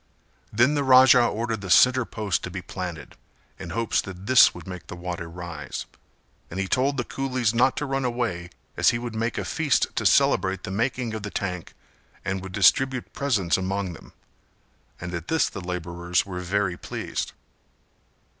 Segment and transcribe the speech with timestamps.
[0.51, 3.15] Then the Raja ordered the centre post to be planted
[3.59, 5.85] in hopes that this would make the water rise;
[6.49, 9.95] and he told the coolies not to run away as he would make a feast
[9.95, 11.75] to celebrate the making of the tank
[12.25, 14.11] and would distribute presents among them,
[14.99, 17.33] and at this the labourers were very pleased.